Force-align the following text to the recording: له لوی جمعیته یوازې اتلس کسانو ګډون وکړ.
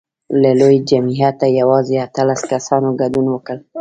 له 0.41 0.51
لوی 0.59 0.77
جمعیته 0.89 1.47
یوازې 1.59 1.95
اتلس 2.05 2.41
کسانو 2.51 2.89
ګډون 3.01 3.25
وکړ. 3.31 3.57